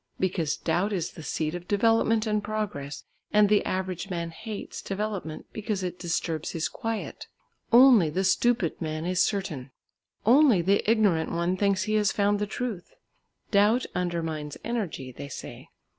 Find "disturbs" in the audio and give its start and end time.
5.99-6.53